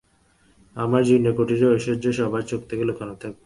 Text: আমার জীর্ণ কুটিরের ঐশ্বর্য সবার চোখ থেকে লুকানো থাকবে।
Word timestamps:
আমার 0.75 1.01
জীর্ণ 1.03 1.27
কুটিরের 1.37 1.71
ঐশ্বর্য 1.73 2.05
সবার 2.11 2.43
চোখ 2.47 2.61
থেকে 2.69 2.83
লুকানো 2.85 3.15
থাকবে। 3.21 3.39